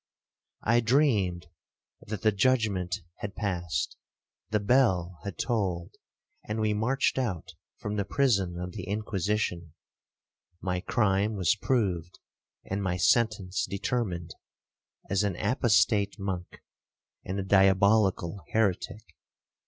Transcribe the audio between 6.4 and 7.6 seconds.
we marched out